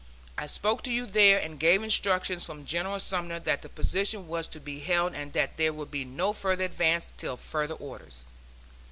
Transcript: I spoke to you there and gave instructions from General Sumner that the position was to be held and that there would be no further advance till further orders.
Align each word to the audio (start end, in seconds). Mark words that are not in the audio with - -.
I 0.35 0.47
spoke 0.47 0.81
to 0.85 0.91
you 0.91 1.05
there 1.05 1.37
and 1.37 1.59
gave 1.59 1.83
instructions 1.83 2.43
from 2.43 2.65
General 2.65 2.99
Sumner 2.99 3.39
that 3.41 3.61
the 3.61 3.69
position 3.69 4.27
was 4.27 4.47
to 4.47 4.59
be 4.59 4.79
held 4.79 5.13
and 5.13 5.31
that 5.33 5.57
there 5.57 5.71
would 5.73 5.91
be 5.91 6.05
no 6.05 6.33
further 6.33 6.65
advance 6.65 7.13
till 7.17 7.37
further 7.37 7.75
orders. 7.75 8.25